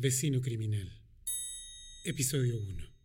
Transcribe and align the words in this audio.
Vecino 0.00 0.40
Criminal. 0.40 0.88
Episodio 2.04 2.56
1. 2.56 2.97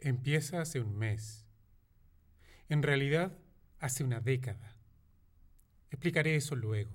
Empieza 0.00 0.60
hace 0.60 0.80
un 0.80 0.96
mes. 0.96 1.44
En 2.68 2.84
realidad, 2.84 3.36
hace 3.80 4.04
una 4.04 4.20
década. 4.20 4.76
Explicaré 5.90 6.36
eso 6.36 6.54
luego. 6.54 6.92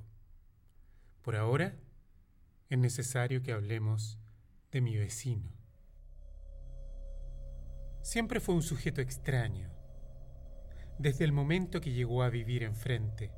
Por 1.21 1.35
ahora, 1.35 1.75
es 2.69 2.77
necesario 2.77 3.43
que 3.43 3.51
hablemos 3.51 4.19
de 4.71 4.79
mi 4.79 4.95
vecino. 4.95 5.51
Siempre 8.01 8.39
fue 8.39 8.55
un 8.55 8.63
sujeto 8.63 9.01
extraño, 9.01 9.69
desde 10.97 11.25
el 11.25 11.33
momento 11.33 11.81
que 11.81 11.91
llegó 11.91 12.23
a 12.23 12.29
vivir 12.29 12.63
enfrente. 12.63 13.31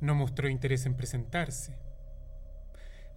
No 0.00 0.14
mostró 0.14 0.48
interés 0.48 0.86
en 0.86 0.96
presentarse. 0.96 1.76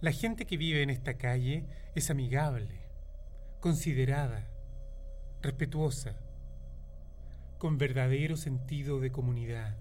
La 0.00 0.10
gente 0.10 0.46
que 0.46 0.56
vive 0.56 0.82
en 0.82 0.90
esta 0.90 1.16
calle 1.16 1.68
es 1.94 2.10
amigable, 2.10 2.80
considerada, 3.60 4.50
respetuosa, 5.46 6.18
con 7.58 7.78
verdadero 7.78 8.36
sentido 8.36 9.00
de 9.00 9.12
comunidad. 9.12 9.76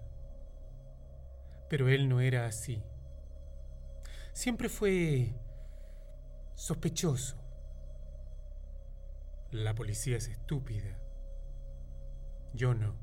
Pero 1.69 1.89
él 1.89 2.07
no 2.07 2.21
era 2.21 2.45
así. 2.45 2.83
Siempre 4.33 4.69
fue 4.69 5.33
sospechoso. 6.55 7.41
La 9.51 9.73
policía 9.73 10.17
es 10.17 10.27
estúpida. 10.27 10.99
Yo 12.53 12.73
no. 12.73 12.95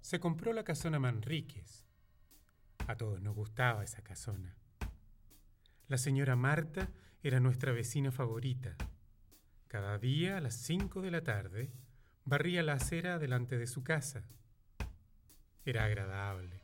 Se 0.00 0.20
compró 0.20 0.52
la 0.52 0.64
casona 0.64 0.98
Manríquez. 0.98 1.84
A 2.86 2.96
todos 2.96 3.20
nos 3.20 3.34
gustaba 3.34 3.84
esa 3.84 4.02
casona. 4.02 4.56
La 5.88 5.98
señora 5.98 6.34
Marta 6.36 6.88
era 7.26 7.40
nuestra 7.40 7.72
vecina 7.72 8.12
favorita. 8.12 8.76
Cada 9.66 9.98
día 9.98 10.36
a 10.36 10.40
las 10.40 10.54
cinco 10.54 11.02
de 11.02 11.10
la 11.10 11.24
tarde 11.24 11.72
barría 12.24 12.62
la 12.62 12.74
acera 12.74 13.18
delante 13.18 13.58
de 13.58 13.66
su 13.66 13.82
casa. 13.82 14.22
Era 15.64 15.86
agradable. 15.86 16.60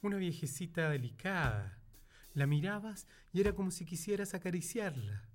Una 0.00 0.16
viejecita 0.16 0.88
delicada. 0.90 1.82
La 2.34 2.46
mirabas 2.46 3.08
y 3.32 3.40
era 3.40 3.52
como 3.52 3.72
si 3.72 3.84
quisieras 3.84 4.32
acariciarla. 4.32 5.28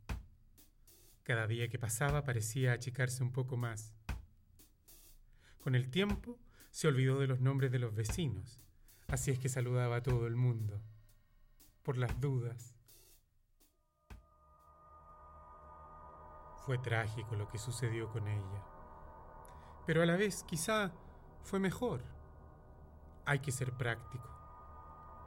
Cada 1.23 1.47
día 1.47 1.67
que 1.67 1.77
pasaba 1.77 2.23
parecía 2.23 2.71
achicarse 2.71 3.23
un 3.23 3.33
poco 3.33 3.57
más. 3.57 3.93
Con 5.59 5.75
el 5.75 5.89
tiempo 5.89 6.39
se 6.71 6.87
olvidó 6.87 7.19
de 7.19 7.27
los 7.27 7.41
nombres 7.41 7.73
de 7.73 7.79
los 7.79 7.93
vecinos, 7.93 8.61
así 9.07 9.31
es 9.31 9.39
que 9.39 9.49
saludaba 9.49 9.97
a 9.97 10.03
todo 10.03 10.27
el 10.27 10.37
mundo, 10.37 10.81
por 11.83 11.97
las 11.97 12.21
dudas. 12.21 12.74
Fue 16.65 16.77
trágico 16.77 17.35
lo 17.35 17.47
que 17.47 17.57
sucedió 17.57 18.09
con 18.09 18.27
ella. 18.27 18.63
Pero 19.85 20.01
a 20.01 20.05
la 20.05 20.15
vez 20.15 20.43
quizá 20.43 20.91
fue 21.43 21.59
mejor. 21.59 22.01
Hay 23.25 23.39
que 23.39 23.51
ser 23.51 23.73
práctico. 23.73 24.27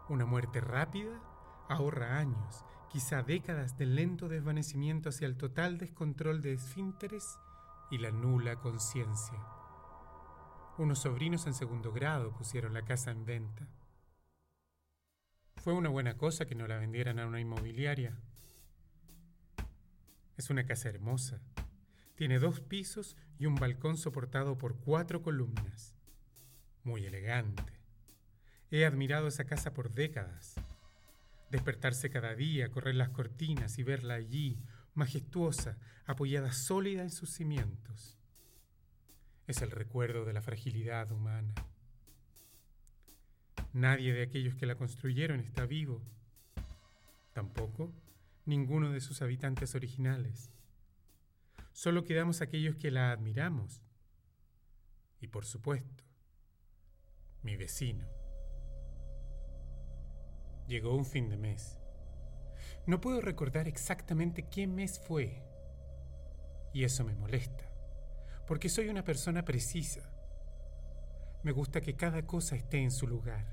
Una 0.09 0.25
muerte 0.25 0.61
rápida 0.61 1.21
ahorra 1.69 2.19
años, 2.19 2.65
quizá 2.91 3.23
décadas 3.23 3.77
de 3.77 3.87
lento 3.87 4.29
desvanecimiento 4.29 5.11
hacia 5.11 5.27
el 5.27 5.37
total 5.37 5.79
descontrol 5.79 6.41
de 6.41 6.55
esfínteres 6.55 7.39
y 7.91 7.99
la 7.99 8.11
nula 8.11 8.57
conciencia. 8.57 9.39
Unos 10.79 11.01
sobrinos 11.01 11.47
en 11.47 11.55
segundo 11.55 11.93
grado 11.93 12.33
pusieron 12.33 12.73
la 12.73 12.85
casa 12.85 13.11
en 13.11 13.25
venta. 13.25 13.69
Fue 15.57 15.73
una 15.73 15.89
buena 15.89 16.17
cosa 16.17 16.47
que 16.47 16.55
no 16.55 16.67
la 16.67 16.79
vendieran 16.79 17.19
a 17.19 17.27
una 17.27 17.41
inmobiliaria. 17.41 18.17
Es 20.39 20.51
una 20.51 20.65
casa 20.65 20.89
hermosa. 20.89 21.43
Tiene 22.15 22.39
dos 22.39 22.61
pisos 22.61 23.17
y 23.41 23.47
un 23.47 23.57
balcón 23.57 23.97
soportado 23.97 24.57
por 24.57 24.79
cuatro 24.79 25.21
columnas. 25.21 25.97
Muy 26.85 27.05
elegante. 27.05 27.73
He 28.71 28.87
admirado 28.87 29.27
esa 29.27 29.47
casa 29.47 29.75
por 29.75 29.93
décadas. 29.93 30.55
Despertarse 31.51 32.09
cada 32.09 32.37
día, 32.37 32.71
correr 32.71 32.95
las 32.95 33.09
cortinas 33.09 33.79
y 33.79 33.83
verla 33.83 34.15
allí, 34.15 34.63
majestuosa, 34.95 35.77
apoyada 36.07 36.53
sólida 36.53 37.03
en 37.03 37.11
sus 37.11 37.31
cimientos. 37.31 38.17
Es 39.49 39.61
el 39.61 39.73
recuerdo 39.73 40.25
de 40.25 40.35
la 40.35 40.43
fragilidad 40.43 41.11
humana. 41.11 41.53
Nadie 43.73 44.13
de 44.13 44.23
aquellos 44.23 44.55
que 44.55 44.67
la 44.67 44.77
construyeron 44.77 45.41
está 45.41 45.67
vivo. 45.67 46.01
Tampoco 47.33 47.93
ninguno 48.49 48.91
de 48.91 49.01
sus 49.01 49.21
habitantes 49.21 49.75
originales. 49.75 50.51
Solo 51.73 52.05
quedamos 52.05 52.41
aquellos 52.41 52.77
que 52.77 52.91
la 52.91 53.13
admiramos. 53.13 53.83
Y 55.21 55.29
por 55.29 55.45
supuesto, 55.45 56.05
mi 57.43 57.57
vecino. 57.57 58.09
Llegó 60.67 60.97
un 60.97 61.05
fin 61.05 61.29
de 61.29 61.37
mes. 61.37 61.79
No 62.87 63.01
puedo 63.01 63.21
recordar 63.21 63.69
exactamente 63.69 64.49
qué 64.49 64.67
mes 64.67 64.99
fue. 64.99 65.43
Y 66.73 66.85
eso 66.85 67.05
me 67.05 67.15
molesta, 67.15 67.71
porque 68.47 68.69
soy 68.69 68.89
una 68.89 69.05
persona 69.05 69.45
precisa. 69.45 70.11
Me 71.43 71.53
gusta 71.53 71.81
que 71.81 71.97
cada 71.97 72.27
cosa 72.27 72.57
esté 72.57 72.83
en 72.83 72.91
su 72.91 73.07
lugar, 73.07 73.47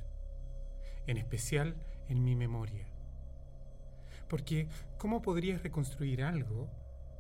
en 1.06 1.18
especial 1.18 1.76
en 2.08 2.24
mi 2.24 2.36
memoria. 2.36 2.95
Porque, 4.30 4.68
¿cómo 4.98 5.22
podrías 5.22 5.62
reconstruir 5.62 6.24
algo 6.24 6.70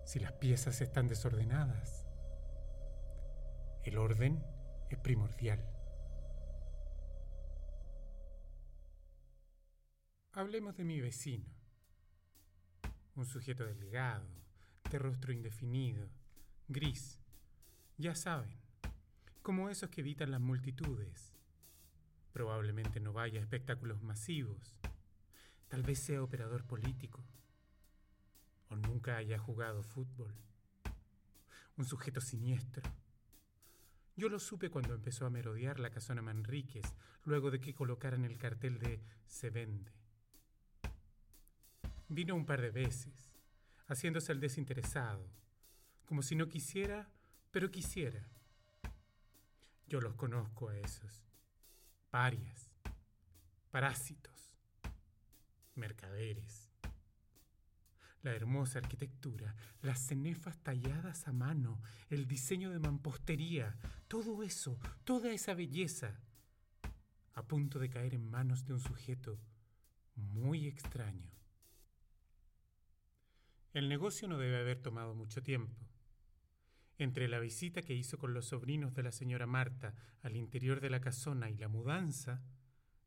si 0.05 0.19
las 0.19 0.33
piezas 0.33 0.81
están 0.81 1.07
desordenadas? 1.07 2.07
El 3.83 3.97
orden 3.99 4.43
es 4.89 4.97
primordial. 4.97 5.63
Hablemos 10.31 10.75
de 10.75 10.83
mi 10.83 10.99
vecino. 10.99 11.45
Un 13.15 13.25
sujeto 13.25 13.65
delgado, 13.65 14.27
de 14.89 14.99
rostro 14.99 15.31
indefinido, 15.31 16.09
gris. 16.67 17.19
Ya 17.97 18.15
saben, 18.15 18.57
como 19.43 19.69
esos 19.69 19.89
que 19.91 20.01
evitan 20.01 20.31
las 20.31 20.41
multitudes. 20.41 21.35
Probablemente 22.33 22.99
no 22.99 23.13
vaya 23.13 23.39
a 23.39 23.43
espectáculos 23.43 24.01
masivos 24.01 24.75
Tal 25.75 25.83
vez 25.83 25.99
sea 25.99 26.23
operador 26.23 26.63
político. 26.63 27.21
O 28.69 28.77
nunca 28.77 29.17
haya 29.17 29.37
jugado 29.37 29.83
fútbol. 29.83 30.33
Un 31.75 31.83
sujeto 31.83 32.21
siniestro. 32.21 32.81
Yo 34.15 34.29
lo 34.29 34.39
supe 34.39 34.69
cuando 34.69 34.93
empezó 34.93 35.25
a 35.25 35.29
merodear 35.29 35.81
la 35.81 35.89
casona 35.89 36.21
Manríquez, 36.21 36.85
luego 37.25 37.51
de 37.51 37.59
que 37.59 37.75
colocaran 37.75 38.23
el 38.23 38.37
cartel 38.37 38.79
de 38.79 39.01
Se 39.27 39.49
vende. 39.49 39.91
Vino 42.07 42.35
un 42.35 42.45
par 42.45 42.61
de 42.61 42.71
veces, 42.71 43.33
haciéndose 43.89 44.31
el 44.31 44.39
desinteresado, 44.39 45.27
como 46.05 46.21
si 46.21 46.37
no 46.37 46.47
quisiera, 46.47 47.09
pero 47.51 47.69
quisiera. 47.69 48.25
Yo 49.89 49.99
los 49.99 50.15
conozco 50.15 50.69
a 50.69 50.77
esos. 50.77 51.25
Parias, 52.11 52.71
parásitos 53.71 54.34
mercaderes. 55.75 56.69
La 58.21 58.33
hermosa 58.33 58.79
arquitectura, 58.79 59.55
las 59.81 59.99
cenefas 59.99 60.57
talladas 60.63 61.27
a 61.27 61.31
mano, 61.31 61.81
el 62.09 62.27
diseño 62.27 62.71
de 62.71 62.79
mampostería, 62.79 63.77
todo 64.07 64.41
eso, 64.41 64.79
toda 65.03 65.31
esa 65.31 65.53
belleza, 65.53 66.19
a 67.33 67.43
punto 67.43 67.77
de 67.77 67.89
caer 67.89 68.15
en 68.15 68.25
manos 68.25 68.65
de 68.65 68.73
un 68.73 68.79
sujeto 68.79 69.39
muy 70.15 70.67
extraño. 70.67 71.29
El 73.73 73.89
negocio 73.89 74.27
no 74.27 74.37
debe 74.37 74.57
haber 74.57 74.81
tomado 74.81 75.13
mucho 75.13 75.43
tiempo. 75.43 75.75
Entre 76.97 77.27
la 77.27 77.39
visita 77.39 77.81
que 77.81 77.93
hizo 77.93 78.17
con 78.17 78.33
los 78.33 78.47
sobrinos 78.47 78.93
de 78.93 79.03
la 79.03 79.11
señora 79.11 79.45
Marta 79.45 79.93
al 80.23 80.37
interior 80.37 80.79
de 80.79 80.89
la 80.89 81.01
casona 81.01 81.49
y 81.49 81.57
la 81.57 81.67
mudanza, 81.67 82.41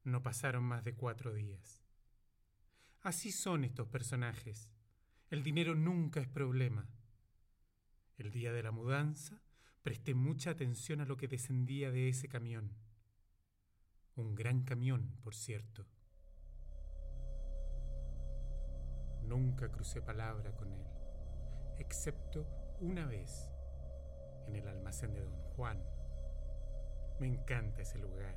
no 0.05 0.23
pasaron 0.23 0.65
más 0.65 0.85
de 0.85 0.95
cuatro 0.95 1.33
días. 1.33 1.88
Así 3.03 3.31
son 3.33 3.65
estos 3.65 3.89
personajes. 3.89 4.69
El 5.31 5.43
dinero 5.43 5.75
nunca 5.75 6.21
es 6.21 6.29
problema. 6.29 6.89
El 8.17 8.31
día 8.31 8.53
de 8.53 8.63
la 8.63 8.73
mudanza 8.73 9.41
presté 9.83 10.15
mucha 10.15 10.51
atención 10.51 11.01
a 11.01 11.05
lo 11.05 11.17
que 11.17 11.29
descendía 11.29 11.91
de 11.91 12.09
ese 12.09 12.29
camión. 12.29 12.77
Un 14.17 14.35
gran 14.35 14.63
camión, 14.65 15.17
por 15.23 15.35
cierto. 15.35 15.87
Nunca 19.23 19.71
crucé 19.71 20.03
palabra 20.03 20.57
con 20.57 20.73
él, 20.73 20.87
excepto 21.79 22.47
una 22.81 23.07
vez 23.07 23.49
en 24.47 24.57
el 24.57 24.67
almacén 24.67 25.15
de 25.15 25.21
don 25.21 25.39
Juan. 25.55 25.79
Me 27.21 27.27
encanta 27.27 27.83
ese 27.83 27.99
lugar. 27.99 28.37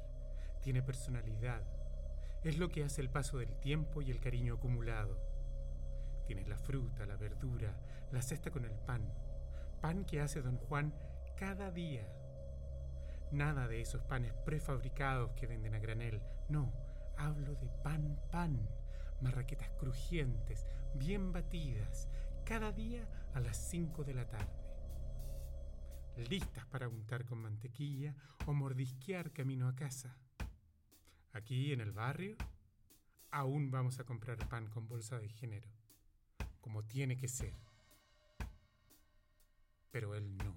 Tiene 0.61 0.83
personalidad. 0.83 1.80
Es 2.43 2.57
lo 2.57 2.69
que 2.69 2.83
hace 2.83 3.01
el 3.01 3.09
paso 3.09 3.37
del 3.37 3.55
tiempo 3.59 4.01
y 4.01 4.09
el 4.09 4.19
cariño 4.19 4.55
acumulado. 4.55 5.17
Tiene 6.25 6.45
la 6.47 6.57
fruta, 6.57 7.05
la 7.05 7.15
verdura, 7.15 7.75
la 8.11 8.21
cesta 8.21 8.49
con 8.49 8.65
el 8.65 8.71
pan. 8.71 9.13
Pan 9.79 10.05
que 10.05 10.21
hace 10.21 10.41
don 10.41 10.57
Juan 10.57 10.93
cada 11.37 11.69
día. 11.69 12.07
Nada 13.31 13.67
de 13.67 13.81
esos 13.81 14.01
panes 14.03 14.33
prefabricados 14.45 15.31
que 15.33 15.47
venden 15.47 15.75
a 15.75 15.79
granel. 15.79 16.21
No, 16.49 16.73
hablo 17.17 17.55
de 17.55 17.69
pan, 17.83 18.19
pan. 18.31 18.67
Marraquetas 19.21 19.69
crujientes, 19.79 20.65
bien 20.95 21.31
batidas, 21.31 22.09
cada 22.43 22.71
día 22.71 23.07
a 23.35 23.39
las 23.39 23.55
5 23.69 24.03
de 24.03 24.13
la 24.15 24.27
tarde 24.27 24.61
listas 26.29 26.65
para 26.67 26.87
untar 26.87 27.25
con 27.25 27.39
mantequilla 27.39 28.15
o 28.45 28.53
mordisquear 28.53 29.31
camino 29.31 29.67
a 29.67 29.75
casa. 29.75 30.15
Aquí 31.33 31.71
en 31.71 31.81
el 31.81 31.91
barrio 31.91 32.35
aún 33.31 33.71
vamos 33.71 33.99
a 33.99 34.03
comprar 34.03 34.37
pan 34.49 34.67
con 34.67 34.87
bolsa 34.87 35.19
de 35.19 35.29
género, 35.29 35.69
como 36.59 36.83
tiene 36.83 37.17
que 37.17 37.27
ser. 37.27 37.53
Pero 39.91 40.15
él 40.15 40.37
no. 40.37 40.55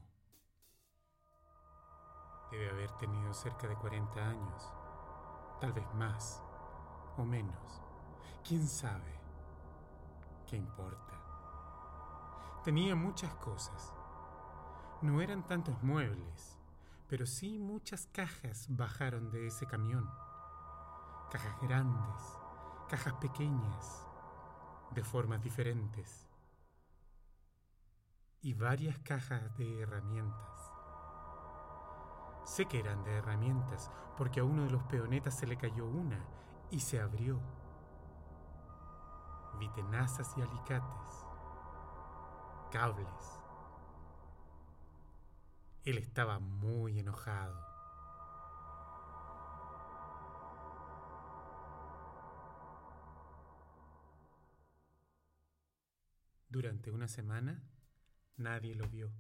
Debe 2.51 2.71
haber 2.71 2.91
tenido 2.99 3.33
cerca 3.35 3.67
de 3.67 3.77
40 3.77 4.29
años, 4.29 4.73
tal 5.61 5.73
vez 5.73 5.87
más 5.95 6.43
o 7.17 7.25
menos. 7.25 7.83
¿Quién 8.47 8.67
sabe? 8.67 9.19
¿Qué 10.49 10.57
importa? 10.57 11.13
Tenía 12.65 12.95
muchas 12.95 13.35
cosas 13.37 13.93
no 15.05 15.21
eran 15.21 15.47
tantos 15.47 15.83
muebles, 15.83 16.59
pero 17.09 17.27
sí 17.27 17.59
muchas 17.59 18.07
cajas 18.07 18.67
bajaron 18.71 19.31
de 19.31 19.49
ese 19.49 19.67
camión. 19.67 20.09
Cajas 21.31 21.61
grandes, 21.63 22.39
cajas 22.89 23.15
pequeñas, 23.15 24.07
de 24.93 25.03
formas 25.03 25.43
diferentes. 25.43 26.29
Y 28.43 28.55
varias 28.55 28.99
cajas 28.99 29.57
de 29.57 29.83
herramientas. 29.83 30.73
Sé 32.45 32.67
que 32.67 32.79
eran 32.79 33.03
de 33.05 33.17
herramientas 33.17 33.91
porque 34.17 34.41
a 34.41 34.45
uno 34.45 34.65
de 34.65 34.71
los 34.71 34.83
peonetas 34.85 35.37
se 35.37 35.47
le 35.47 35.57
cayó 35.57 35.87
una 35.87 36.25
y 36.71 36.81
se 36.81 37.01
abrió. 37.01 37.41
Vi 39.59 39.69
tenazas 39.71 40.37
y 40.37 40.43
alicates, 40.43 41.27
cables, 42.71 43.41
él 45.85 45.99
estaba 45.99 46.39
muy 46.39 46.99
enojado. 46.99 47.74
Durante 56.55 56.93
una 56.93 57.09
semana 57.09 57.65
nadie 58.37 58.77
lo 58.77 58.89
vio. 58.89 59.11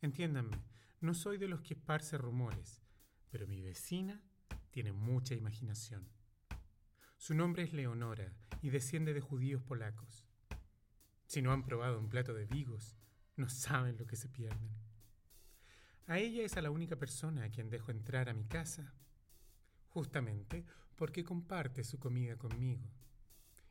Entiéndanme, 0.00 0.56
no 1.00 1.14
soy 1.14 1.36
de 1.36 1.48
los 1.48 1.62
que 1.62 1.74
esparce 1.74 2.16
rumores, 2.16 2.80
pero 3.28 3.48
mi 3.48 3.60
vecina 3.60 4.22
tiene 4.70 4.92
mucha 4.92 5.34
imaginación. 5.34 6.08
Su 7.18 7.34
nombre 7.34 7.64
es 7.64 7.72
Leonora 7.72 8.32
y 8.60 8.70
desciende 8.70 9.14
de 9.14 9.20
judíos 9.20 9.64
polacos. 9.64 10.28
Si 11.26 11.42
no 11.42 11.50
han 11.50 11.64
probado 11.64 11.98
un 11.98 12.08
plato 12.08 12.34
de 12.34 12.46
vigos, 12.46 12.96
no 13.34 13.48
saben 13.48 13.98
lo 13.98 14.06
que 14.06 14.14
se 14.14 14.28
pierden. 14.28 14.76
A 16.06 16.20
ella 16.20 16.44
es 16.44 16.56
a 16.56 16.62
la 16.62 16.70
única 16.70 16.94
persona 16.94 17.46
a 17.46 17.50
quien 17.50 17.68
dejo 17.68 17.90
entrar 17.90 18.28
a 18.28 18.34
mi 18.34 18.44
casa, 18.44 18.94
justamente 19.88 20.64
porque 20.94 21.24
comparte 21.24 21.82
su 21.82 21.98
comida 21.98 22.36
conmigo 22.36 22.88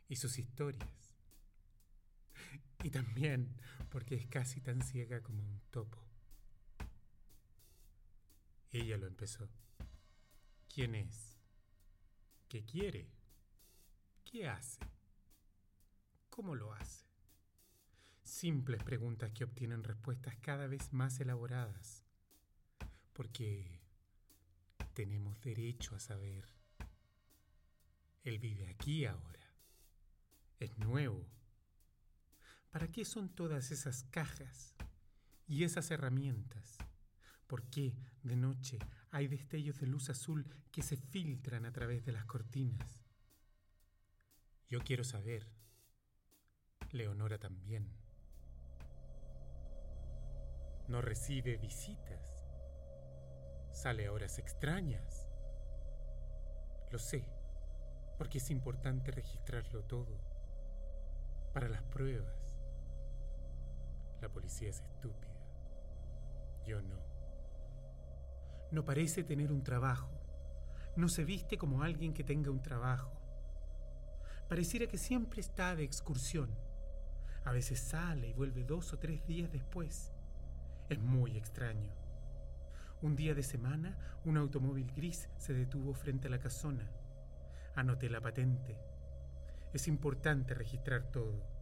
y 0.10 0.18
sus 0.18 0.38
historias. 0.38 1.11
Y 2.84 2.90
también 2.90 3.56
porque 3.90 4.16
es 4.16 4.28
casi 4.28 4.62
tan 4.62 4.82
ciega 4.82 5.22
como 5.22 5.44
un 5.44 5.62
topo. 5.70 6.04
Ella 8.72 8.98
lo 8.98 9.08
empezó. 9.08 9.50
¿Quién 10.74 10.96
es? 10.96 11.38
¿Qué 12.48 12.64
quiere? 12.64 13.10
¿Qué 14.24 14.48
hace? 14.48 14.80
¿Cómo 16.30 16.56
lo 16.56 16.74
hace? 16.74 17.06
Simples 18.24 18.82
preguntas 18.84 19.32
que 19.32 19.44
obtienen 19.44 19.84
respuestas 19.84 20.38
cada 20.38 20.68
vez 20.68 20.94
más 20.94 21.20
elaboradas 21.20 22.06
porque 23.14 23.80
tenemos 24.94 25.40
derecho 25.42 25.96
a 25.96 26.00
saber. 26.00 26.46
Él 28.24 28.40
vive 28.40 28.68
aquí 28.68 29.06
ahora. 29.06 29.54
Es 30.60 30.78
nuevo. 30.78 31.28
¿Para 32.72 32.88
qué 32.88 33.06
son 33.06 33.30
todas 33.30 33.72
esas 33.72 34.04
cajas 34.06 34.76
y 35.48 35.64
esas 35.64 35.92
herramientas? 35.92 36.78
¿Por 37.48 37.70
qué 37.70 37.94
de 38.24 38.36
noche 38.36 38.80
hay 39.12 39.28
destellos 39.28 39.80
de 39.80 39.88
luz 39.88 40.10
azul 40.10 40.46
que 40.72 40.82
se 40.82 40.98
filtran 40.98 41.66
a 41.66 41.72
través 41.72 42.06
de 42.06 42.14
las 42.14 42.26
cortinas? 42.26 43.04
Yo 44.70 44.80
quiero 44.80 45.04
saber. 45.04 45.48
Leonora 46.92 47.38
también. 47.38 47.92
No 50.88 51.02
recibe 51.02 51.58
visitas 51.58 52.42
sale 53.74 54.06
a 54.06 54.12
horas 54.12 54.38
extrañas. 54.38 55.28
Lo 56.92 57.00
sé, 57.00 57.26
porque 58.18 58.38
es 58.38 58.52
importante 58.52 59.12
registrarlo 59.12 59.84
todo 59.84 60.20
para 61.54 61.70
las 61.70 61.82
pruebas. 61.84 62.41
La 64.22 64.30
policía 64.30 64.70
es 64.70 64.80
estúpida. 64.82 65.34
Yo 66.66 66.82
no. 66.82 66.98
No 68.72 68.86
parece 68.86 69.24
tener 69.24 69.52
un 69.52 69.64
trabajo. 69.64 70.10
No 70.96 71.10
se 71.10 71.26
viste 71.26 71.58
como 71.58 71.84
alguien 71.84 72.14
que 72.14 72.24
tenga 72.24 72.52
un 72.52 72.62
trabajo. 72.62 73.12
Pareciera 74.48 74.88
que 74.88 74.98
siempre 74.98 75.42
está 75.42 75.76
de 75.76 75.84
excursión. 75.84 76.56
A 77.44 77.52
veces 77.52 77.80
sale 77.80 78.30
y 78.30 78.34
vuelve 78.34 78.64
dos 78.64 78.94
o 78.94 79.00
tres 79.00 79.26
días 79.26 79.52
después. 79.52 80.12
Es 80.90 81.00
muy 81.00 81.38
extraño. 81.38 81.92
Un 83.02 83.16
día 83.16 83.34
de 83.34 83.42
semana, 83.42 83.98
un 84.26 84.38
automóvil 84.38 84.92
gris 84.96 85.28
se 85.38 85.54
detuvo 85.54 85.94
frente 85.94 86.28
a 86.28 86.32
la 86.32 86.40
casona. 86.40 86.88
Anoté 87.76 88.10
la 88.10 88.22
patente. 88.22 88.78
Es 89.74 89.88
importante 89.88 90.54
registrar 90.54 91.10
todo. 91.12 91.61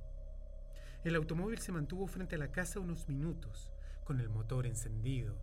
El 1.05 1.15
automóvil 1.15 1.59
se 1.59 1.71
mantuvo 1.71 2.07
frente 2.07 2.35
a 2.35 2.39
la 2.39 2.51
casa 2.51 2.81
unos 2.81 3.07
minutos, 3.07 3.71
con 4.03 4.19
el 4.19 4.27
motor 4.27 4.65
encendido. 4.65 5.37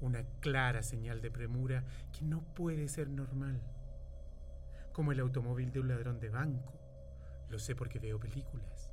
Una 0.00 0.24
clara 0.40 0.82
señal 0.82 1.20
de 1.20 1.30
premura 1.30 1.84
que 2.18 2.24
no 2.24 2.42
puede 2.54 2.88
ser 2.88 3.10
normal. 3.10 3.60
Como 4.94 5.12
el 5.12 5.20
automóvil 5.20 5.70
de 5.70 5.80
un 5.80 5.88
ladrón 5.88 6.18
de 6.18 6.30
banco. 6.30 6.80
Lo 7.50 7.58
sé 7.58 7.76
porque 7.76 7.98
veo 7.98 8.18
películas. 8.18 8.90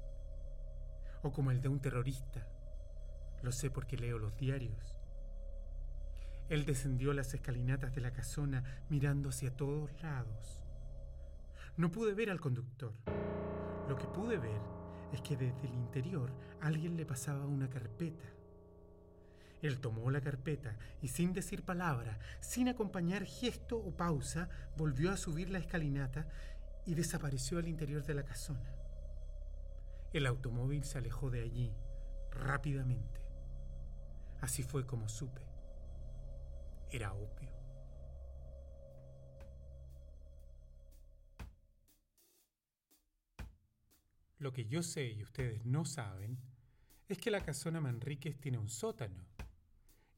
O 1.23 1.31
como 1.31 1.51
el 1.51 1.61
de 1.61 1.69
un 1.69 1.79
terrorista. 1.79 2.45
Lo 3.41 3.53
sé 3.53 3.71
porque 3.71 3.95
leo 3.95 4.19
los 4.19 4.35
diarios. 4.35 4.97
Él 6.49 6.65
descendió 6.65 7.13
las 7.13 7.33
escalinatas 7.33 7.95
de 7.95 8.01
la 8.01 8.11
casona 8.11 8.83
mirando 8.89 9.29
hacia 9.29 9.55
todos 9.55 9.89
lados. 10.01 10.65
No 11.77 11.91
pude 11.91 12.13
ver 12.13 12.29
al 12.29 12.41
conductor. 12.41 12.91
Lo 13.87 13.95
que 13.95 14.07
pude 14.07 14.37
ver 14.37 14.76
es 15.13 15.21
que 15.21 15.37
desde 15.37 15.67
el 15.67 15.73
interior 15.73 16.31
alguien 16.61 16.97
le 16.97 17.05
pasaba 17.05 17.45
una 17.45 17.69
carpeta. 17.69 18.25
Él 19.61 19.79
tomó 19.79 20.11
la 20.11 20.21
carpeta 20.21 20.77
y 21.01 21.07
sin 21.07 21.33
decir 21.33 21.63
palabra, 21.63 22.19
sin 22.39 22.67
acompañar 22.67 23.25
gesto 23.25 23.77
o 23.77 23.91
pausa, 23.91 24.49
volvió 24.77 25.11
a 25.11 25.17
subir 25.17 25.49
la 25.49 25.59
escalinata 25.59 26.27
y 26.85 26.93
desapareció 26.93 27.57
al 27.57 27.67
interior 27.67 28.03
de 28.03 28.13
la 28.13 28.23
casona. 28.23 28.71
El 30.13 30.25
automóvil 30.25 30.83
se 30.83 30.99
alejó 30.99 31.29
de 31.29 31.41
allí 31.41 31.73
rápidamente. 32.31 33.21
Así 34.41 34.63
fue 34.63 34.85
como 34.85 35.09
supe. 35.09 35.41
Era 36.91 37.13
obvio. 37.13 37.56
Lo 44.39 44.53
que 44.53 44.65
yo 44.65 44.83
sé 44.83 45.05
y 45.11 45.23
ustedes 45.23 45.65
no 45.65 45.83
saben 45.85 46.37
es 47.07 47.17
que 47.17 47.31
la 47.31 47.41
casona 47.41 47.81
Manríquez 47.81 48.39
tiene 48.39 48.59
un 48.59 48.69
sótano. 48.69 49.25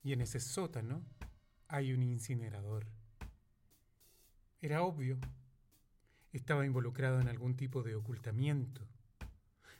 Y 0.03 0.13
en 0.13 0.21
ese 0.21 0.39
sótano 0.39 1.05
hay 1.67 1.93
un 1.93 2.03
incinerador. 2.03 2.87
Era 4.61 4.81
obvio. 4.81 5.17
Estaba 6.31 6.65
involucrado 6.65 7.19
en 7.21 7.27
algún 7.27 7.55
tipo 7.55 7.81
de 7.81 7.95
ocultamiento, 7.95 8.87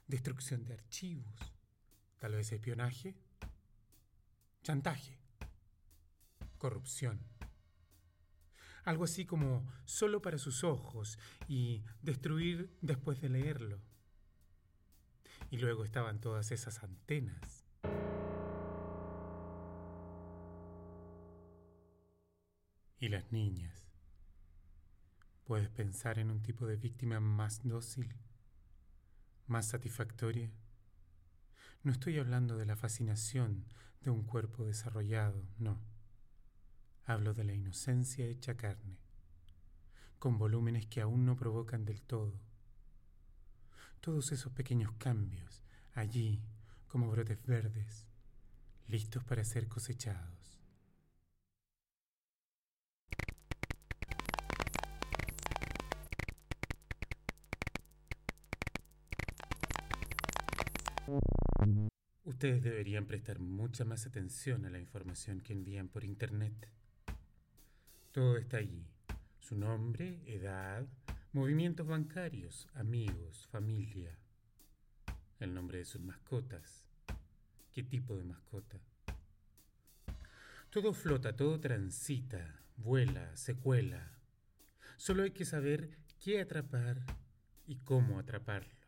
destrucción 0.08 0.65
de 0.65 0.74
archivos, 0.74 1.53
tal 2.17 2.34
vez 2.34 2.51
espionaje, 2.51 3.15
chantaje, 4.63 5.19
corrupción. 6.58 7.19
Algo 8.84 9.03
así 9.03 9.25
como 9.25 9.67
solo 9.86 10.22
para 10.22 10.39
sus 10.39 10.63
ojos 10.63 11.19
y 11.48 11.84
destruir 12.01 12.75
después 12.81 13.22
de 13.22 13.29
leerlo. 13.29 13.88
Y 15.51 15.58
luego 15.58 15.84
estaban 15.84 16.20
todas 16.20 16.51
esas 16.51 16.84
antenas. 16.84 17.65
Y 23.00 23.10
las 23.10 23.32
niñas. 23.32 23.89
¿Puedes 25.46 25.70
pensar 25.70 26.20
en 26.20 26.29
un 26.29 26.44
tipo 26.44 26.68
de 26.68 26.75
víctima 26.75 27.20
más 27.20 27.62
dócil, 27.63 28.13
más 29.48 29.68
satisfactoria? 29.68 30.51
No 31.82 31.91
estoy 31.91 32.20
hablando 32.20 32.58
de 32.58 32.65
la 32.65 32.75
fascinación 32.75 33.65
de 34.01 34.12
un 34.12 34.24
cuerpo 34.24 34.65
desarrollado, 34.65 35.41
no. 35.58 35.79
Hablo 37.06 37.34
de 37.34 37.46
la 37.46 37.53
inocencia 37.53 38.27
hecha 38.27 38.58
carne, 38.58 39.00
con 40.20 40.38
volúmenes 40.38 40.86
que 40.86 41.01
aún 41.01 41.25
no 41.25 41.36
provocan 41.36 41.86
del 41.86 42.01
todo. 42.01 42.49
Todos 44.01 44.32
esos 44.32 44.51
pequeños 44.53 44.91
cambios, 44.94 45.62
allí 45.94 46.41
como 46.88 47.12
brotes 47.12 47.44
verdes, 47.46 48.08
listos 48.88 49.24
para 49.24 49.44
ser 49.44 49.68
cosechados. 49.68 50.39
Ustedes 62.24 62.63
deberían 62.63 63.06
prestar 63.06 63.39
mucha 63.39 63.84
más 63.84 64.06
atención 64.06 64.65
a 64.65 64.70
la 64.70 64.79
información 64.79 65.41
que 65.41 65.53
envían 65.53 65.89
por 65.89 66.06
Internet. 66.06 66.70
Todo 68.12 68.38
está 68.38 68.58
allí. 68.58 68.88
Su 69.39 69.56
nombre, 69.56 70.22
edad, 70.25 70.88
movimientos 71.32 71.86
bancarios, 71.86 72.68
amigos, 72.74 73.48
familia, 73.52 74.18
el 75.40 75.54
nombre 75.54 75.78
de 75.78 75.86
sus 75.86 76.02
mascotas, 76.02 76.84
qué 77.72 77.84
tipo 77.84 78.18
de 78.18 78.24
mascota. 78.24 78.80
Todo 80.72 80.92
flota, 80.94 81.36
todo 81.36 81.60
transita, 81.60 82.64
vuela, 82.78 83.36
se 83.38 83.56
cuela. 83.56 84.12
Solo 84.98 85.24
hay 85.24 85.32
que 85.32 85.46
saber 85.46 86.00
qué 86.20 86.42
atrapar 86.42 87.06
y 87.68 87.76
cómo 87.78 88.18
atraparlo. 88.18 88.80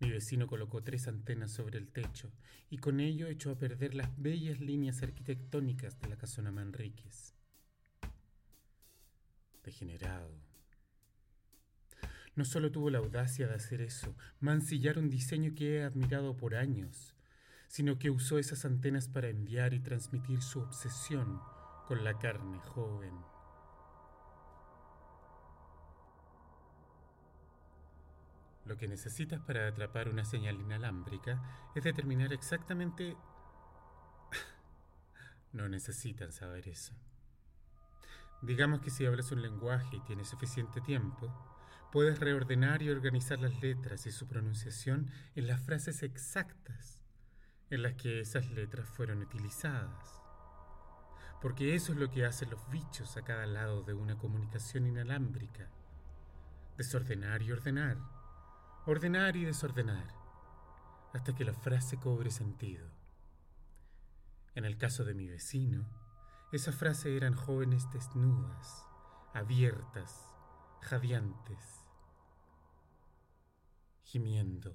Mi 0.00 0.10
vecino 0.10 0.46
colocó 0.46 0.82
tres 0.82 1.06
antenas 1.06 1.50
sobre 1.50 1.78
el 1.78 1.88
techo 1.88 2.32
y 2.70 2.78
con 2.78 3.00
ello 3.00 3.26
echó 3.26 3.50
a 3.50 3.58
perder 3.58 3.94
las 3.94 4.10
bellas 4.20 4.58
líneas 4.58 5.02
arquitectónicas 5.02 6.00
de 6.00 6.08
la 6.08 6.16
casona 6.16 6.50
Manríquez. 6.50 7.33
Degenerado. 9.64 10.30
No 12.36 12.44
solo 12.44 12.70
tuvo 12.70 12.90
la 12.90 12.98
audacia 12.98 13.46
de 13.46 13.54
hacer 13.54 13.80
eso, 13.80 14.14
mancillar 14.40 14.98
un 14.98 15.08
diseño 15.08 15.54
que 15.54 15.76
he 15.76 15.84
admirado 15.84 16.36
por 16.36 16.54
años, 16.54 17.14
sino 17.68 17.98
que 17.98 18.10
usó 18.10 18.38
esas 18.38 18.64
antenas 18.64 19.08
para 19.08 19.28
enviar 19.28 19.72
y 19.72 19.80
transmitir 19.80 20.42
su 20.42 20.60
obsesión 20.60 21.40
con 21.86 22.04
la 22.04 22.18
carne 22.18 22.58
joven. 22.60 23.14
Lo 28.64 28.76
que 28.76 28.88
necesitas 28.88 29.40
para 29.40 29.68
atrapar 29.68 30.08
una 30.08 30.24
señal 30.24 30.60
inalámbrica 30.60 31.42
es 31.74 31.84
determinar 31.84 32.32
exactamente... 32.32 33.16
no 35.52 35.68
necesitan 35.68 36.32
saber 36.32 36.68
eso. 36.68 36.94
Digamos 38.44 38.80
que 38.80 38.90
si 38.90 39.06
hablas 39.06 39.32
un 39.32 39.42
lenguaje 39.42 39.96
y 39.96 40.00
tienes 40.00 40.28
suficiente 40.28 40.80
tiempo, 40.80 41.32
puedes 41.92 42.20
reordenar 42.20 42.82
y 42.82 42.90
organizar 42.90 43.38
las 43.38 43.60
letras 43.60 44.06
y 44.06 44.12
su 44.12 44.26
pronunciación 44.26 45.10
en 45.34 45.46
las 45.46 45.60
frases 45.60 46.02
exactas 46.02 47.02
en 47.70 47.82
las 47.82 47.94
que 47.94 48.20
esas 48.20 48.50
letras 48.50 48.88
fueron 48.88 49.22
utilizadas. 49.22 50.20
Porque 51.40 51.74
eso 51.74 51.92
es 51.92 51.98
lo 51.98 52.10
que 52.10 52.24
hacen 52.24 52.50
los 52.50 52.68
bichos 52.70 53.16
a 53.16 53.22
cada 53.22 53.46
lado 53.46 53.82
de 53.82 53.94
una 53.94 54.16
comunicación 54.16 54.86
inalámbrica. 54.86 55.68
Desordenar 56.76 57.42
y 57.42 57.52
ordenar 57.52 57.98
ordenar 58.86 59.34
y 59.36 59.44
desordenar, 59.46 60.06
hasta 61.14 61.34
que 61.34 61.44
la 61.44 61.54
frase 61.54 61.96
cobre 61.96 62.30
sentido. 62.30 62.86
En 64.54 64.66
el 64.66 64.76
caso 64.76 65.04
de 65.04 65.14
mi 65.14 65.26
vecino, 65.26 65.86
esa 66.54 66.70
frase 66.70 67.16
eran 67.16 67.34
jóvenes 67.34 67.90
desnudas, 67.90 68.86
abiertas, 69.32 70.32
jadeantes, 70.82 71.84
gimiendo. 74.04 74.72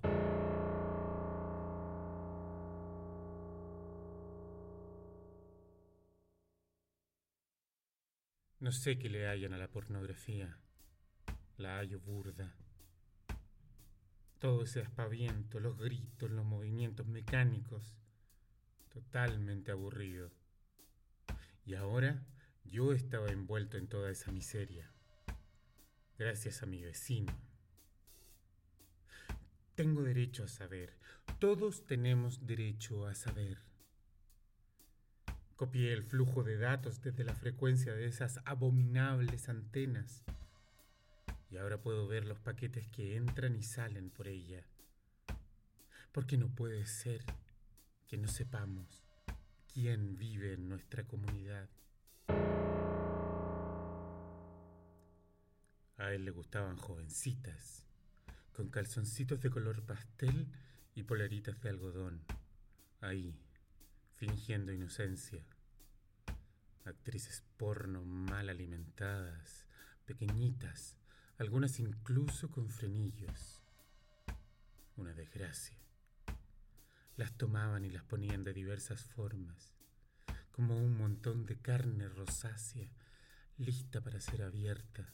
No 8.59 8.74
sé 8.74 9.00
qué 9.00 9.07
le 9.07 9.29
hayan 9.29 9.53
a 9.53 9.57
la 9.57 9.69
pornografía. 9.69 10.57
La 11.55 11.77
hallo 11.77 12.01
burda. 12.01 12.53
Todo 14.39 14.63
ese 14.63 14.81
aspaviento, 14.81 15.62
los 15.62 15.77
gritos, 15.77 16.29
los 16.29 16.45
movimientos 16.45 17.07
mecánicos. 17.07 17.95
Totalmente 18.89 19.71
aburrido. 19.71 20.38
Y 21.69 21.75
ahora 21.75 22.25
yo 22.65 22.93
estaba 22.93 23.29
envuelto 23.29 23.77
en 23.77 23.88
toda 23.88 24.09
esa 24.09 24.31
miseria. 24.31 24.89
Gracias 26.17 26.63
a 26.63 26.65
mi 26.65 26.81
vecino. 26.81 27.31
Tengo 29.75 30.01
derecho 30.01 30.43
a 30.43 30.47
saber. 30.47 30.97
Todos 31.38 31.85
tenemos 31.85 32.47
derecho 32.47 33.05
a 33.05 33.13
saber. 33.13 33.59
Copié 35.55 35.93
el 35.93 36.01
flujo 36.01 36.41
de 36.41 36.57
datos 36.57 37.03
desde 37.03 37.23
la 37.23 37.35
frecuencia 37.35 37.93
de 37.93 38.07
esas 38.07 38.39
abominables 38.45 39.47
antenas 39.47 40.23
y 41.51 41.57
ahora 41.57 41.83
puedo 41.83 42.07
ver 42.07 42.25
los 42.25 42.39
paquetes 42.39 42.88
que 42.88 43.15
entran 43.15 43.55
y 43.55 43.61
salen 43.61 44.09
por 44.09 44.27
ella. 44.27 44.65
Porque 46.13 46.35
no 46.35 46.47
puede 46.49 46.88
ser 46.88 47.23
que 48.07 48.17
no 48.17 48.27
sepamos 48.27 49.03
quién 49.73 50.17
vive 50.17 50.53
en 50.53 50.67
nuestra 50.67 51.05
comunidad. 51.05 51.69
A 55.97 56.11
él 56.13 56.25
le 56.25 56.31
gustaban 56.31 56.77
jovencitas, 56.77 57.83
con 58.53 58.69
calzoncitos 58.69 59.41
de 59.41 59.49
color 59.49 59.85
pastel 59.85 60.47
y 60.95 61.03
poleritas 61.03 61.61
de 61.61 61.69
algodón, 61.69 62.23
ahí, 63.01 63.38
fingiendo 64.15 64.73
inocencia. 64.73 65.45
Actrices 66.85 67.43
porno 67.57 68.03
mal 68.03 68.49
alimentadas, 68.49 69.67
pequeñitas, 70.05 70.95
algunas 71.38 71.79
incluso 71.79 72.49
con 72.49 72.69
frenillos. 72.69 73.61
Una 74.95 75.13
desgracia. 75.13 75.78
Las 77.19 77.33
tomaban 77.33 77.83
y 77.83 77.89
las 77.89 78.03
ponían 78.03 78.45
de 78.45 78.53
diversas 78.53 79.03
formas, 79.03 79.73
como 80.53 80.77
un 80.77 80.97
montón 80.97 81.45
de 81.45 81.57
carne 81.57 82.07
rosácea 82.07 82.89
lista 83.57 83.99
para 83.99 84.21
ser 84.21 84.41
abierta. 84.41 85.05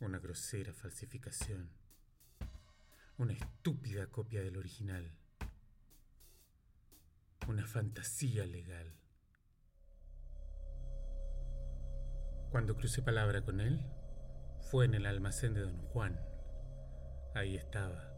Una 0.00 0.18
grosera 0.20 0.72
falsificación. 0.72 1.68
Una 3.18 3.34
estúpida 3.34 4.06
copia 4.06 4.40
del 4.40 4.56
original. 4.56 5.12
Una 7.46 7.66
fantasía 7.66 8.46
legal. 8.46 8.90
Cuando 12.48 12.74
crucé 12.74 13.02
palabra 13.02 13.44
con 13.44 13.60
él, 13.60 13.84
fue 14.70 14.86
en 14.86 14.94
el 14.94 15.04
almacén 15.04 15.52
de 15.52 15.60
don 15.60 15.76
Juan. 15.88 16.18
Ahí 17.34 17.54
estaba, 17.54 18.11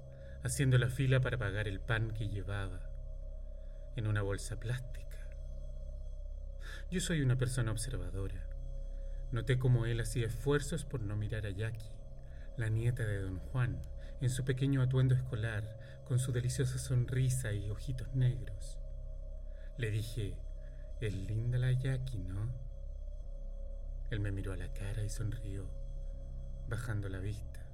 haciendo 0.45 0.77
la 0.77 0.91
fila 0.91 1.21
para 1.21 1.39
pagar 1.39 1.67
el 1.69 1.81
pan 1.81 2.13
que 2.13 2.29
llevaba. 2.29 2.91
en 3.97 4.09
una 4.09 4.23
bolsa 4.23 4.59
plástica. 4.59 5.29
Yo 6.91 7.01
soy 7.01 7.23
una 7.23 7.37
persona 7.37 7.71
observadora. 7.71 8.45
Noté 9.31 9.57
cómo 9.57 9.87
él 9.87 10.01
hacía 10.01 10.27
esfuerzos 10.27 10.85
por 10.85 11.01
no 11.01 11.17
mirar 11.17 11.47
a 11.47 11.51
Jackie, 11.51 11.95
la 12.57 12.69
nieta 12.69 13.05
de 13.05 13.21
don 13.21 13.39
Juan, 13.39 13.81
en 14.21 14.31
su 14.31 14.45
pequeño 14.45 14.83
atuendo 14.83 15.15
escolar, 15.15 15.79
con 16.09 16.19
su 16.19 16.33
deliciosa 16.33 16.79
sonrisa 16.79 17.53
y 17.53 17.71
ojitos 17.71 18.13
negros. 18.17 18.81
Le 19.79 19.93
dije, 19.93 20.37
es 21.01 21.15
linda 21.15 21.57
la 21.57 21.71
Jackie, 21.71 22.19
¿no? 22.19 22.53
Él 24.11 24.19
me 24.19 24.33
miró 24.33 24.53
a 24.53 24.57
la 24.57 24.73
cara 24.73 25.05
y 25.05 25.09
sonrió, 25.09 25.71
bajando 26.69 27.09
la 27.09 27.19
vista. 27.19 27.65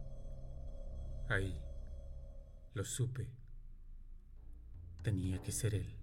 Ahí, 1.31 1.59
lo 2.75 2.85
supe. 2.85 3.29
Tenía 5.03 5.43
que 5.43 5.53
ser 5.53 5.75
él. 5.75 6.00